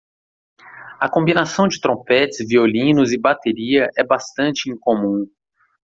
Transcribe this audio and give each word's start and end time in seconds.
A 0.99 1.07
combinação 1.07 1.67
de 1.67 1.79
trompetes, 1.79 2.47
violinos 2.49 3.11
e 3.13 3.19
bateria 3.19 3.87
é 3.95 4.03
bastante 4.03 4.67
incomum. 4.67 5.27